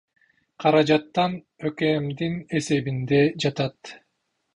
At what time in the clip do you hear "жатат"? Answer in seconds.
3.41-3.77